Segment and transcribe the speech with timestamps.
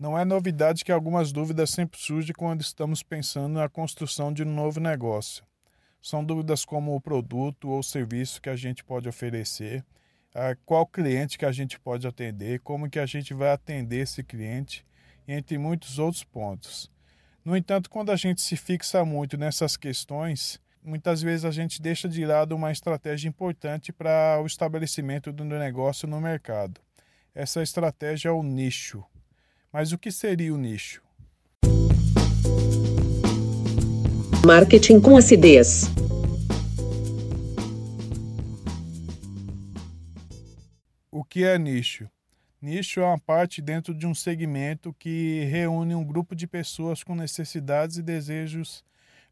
[0.00, 4.50] Não é novidade que algumas dúvidas sempre surgem quando estamos pensando na construção de um
[4.50, 5.44] novo negócio.
[6.00, 9.84] São dúvidas como o produto ou serviço que a gente pode oferecer,
[10.64, 14.86] qual cliente que a gente pode atender, como que a gente vai atender esse cliente,
[15.28, 16.90] entre muitos outros pontos.
[17.44, 22.08] No entanto, quando a gente se fixa muito nessas questões, muitas vezes a gente deixa
[22.08, 26.80] de lado uma estratégia importante para o estabelecimento do negócio no mercado.
[27.34, 29.04] Essa estratégia é o nicho.
[29.72, 31.00] Mas o que seria o nicho?
[34.44, 35.84] Marketing com acidez.
[41.08, 42.10] O que é nicho?
[42.60, 47.14] Nicho é uma parte dentro de um segmento que reúne um grupo de pessoas com
[47.14, 48.84] necessidades e desejos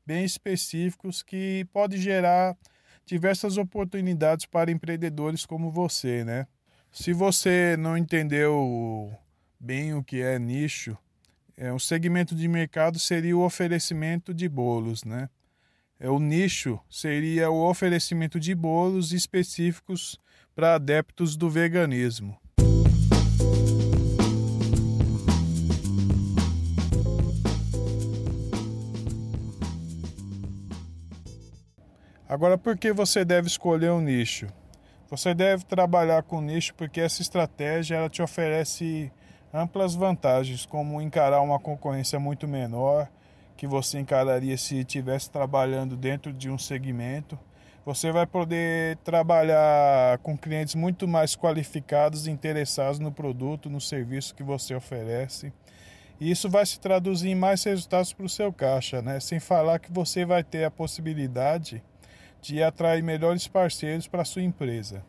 [0.07, 2.57] bem específicos que pode gerar
[3.05, 6.47] diversas oportunidades para empreendedores como você, né?
[6.93, 9.13] Se você não entendeu
[9.59, 10.97] bem o que é nicho,
[11.57, 15.29] é, um segmento de mercado seria o oferecimento de bolos, né?
[15.99, 20.17] É, o nicho seria o oferecimento de bolos específicos
[20.55, 22.39] para adeptos do veganismo.
[32.29, 34.47] Agora, por que você deve escolher um nicho?
[35.11, 39.11] Você deve trabalhar com nicho porque essa estratégia ela te oferece
[39.53, 43.09] amplas vantagens, como encarar uma concorrência muito menor
[43.57, 47.39] que você encararia se estivesse trabalhando dentro de um segmento.
[47.85, 54.35] Você vai poder trabalhar com clientes muito mais qualificados e interessados no produto, no serviço
[54.35, 55.53] que você oferece.
[56.21, 59.19] E isso vai se traduzir em mais resultados para o seu caixa, né?
[59.19, 61.83] Sem falar que você vai ter a possibilidade
[62.41, 65.05] de atrair melhores parceiros para a sua empresa.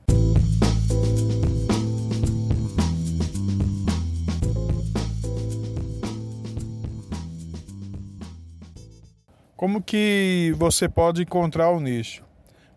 [9.59, 12.23] Como que você pode encontrar o nicho?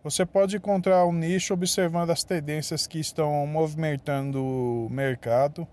[0.02, 5.64] Você pode encontrar um nicho observando as tendências que estão movimentando o mercado.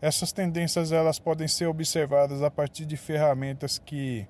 [0.00, 4.28] Essas tendências elas podem ser observadas a partir de ferramentas que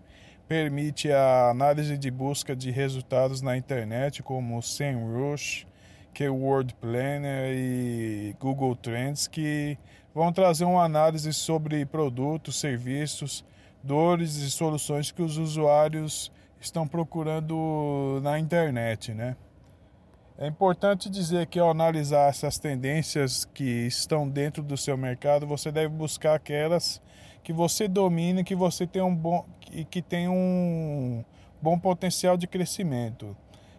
[0.49, 5.67] permite a análise de busca de resultados na internet, como o SEMrush,
[6.15, 9.77] Keyword Planner e Google Trends, que
[10.15, 13.45] vão trazer uma análise sobre produtos, serviços,
[13.85, 19.37] dores e soluções que os usuários estão procurando na internet, né?
[20.37, 25.71] É importante dizer que ao analisar essas tendências que estão dentro do seu mercado, você
[25.71, 27.01] deve buscar aquelas
[27.45, 31.23] que você domine, que você tem um bom e que tem um
[31.63, 33.37] bom potencial de crescimento.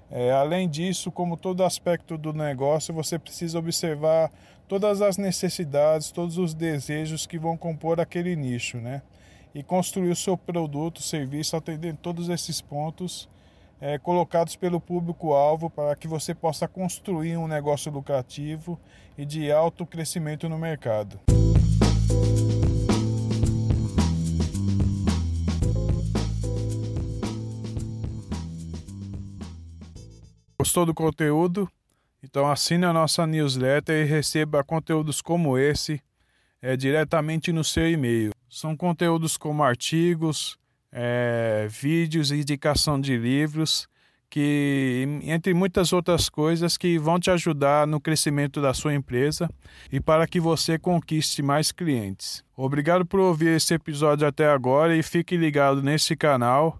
[0.10, 4.32] É, além disso, como todo aspecto do negócio, você precisa observar
[4.68, 9.02] todas as necessidades, todos os desejos que vão compor aquele nicho, né?
[9.56, 13.30] E construir o seu produto, serviço, atendendo todos esses pontos
[13.80, 18.78] é, colocados pelo público-alvo para que você possa construir um negócio lucrativo
[19.18, 21.22] e de alto crescimento no mercado.
[30.60, 31.70] Gostou do conteúdo?
[32.22, 36.02] Então assine a nossa newsletter e receba conteúdos como esse
[36.62, 38.35] é, diretamente no seu e-mail.
[38.56, 40.58] São conteúdos como artigos,
[40.90, 43.86] é, vídeos e indicação de livros,
[44.30, 49.50] que entre muitas outras coisas que vão te ajudar no crescimento da sua empresa
[49.92, 52.46] e para que você conquiste mais clientes.
[52.56, 56.80] Obrigado por ouvir esse episódio até agora e fique ligado nesse canal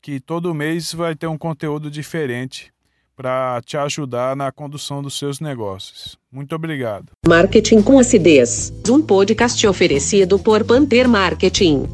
[0.00, 2.72] que todo mês vai ter um conteúdo diferente
[3.18, 6.16] para te ajudar na condução dos seus negócios.
[6.30, 7.06] Muito obrigado.
[7.26, 8.72] Marketing com acidez.
[8.88, 11.88] Um podcast oferecido por Panther Marketing.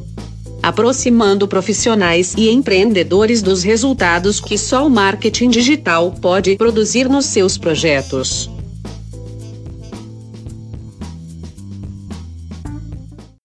[0.61, 7.57] Aproximando profissionais e empreendedores dos resultados que só o marketing digital pode produzir nos seus
[7.57, 8.54] projetos.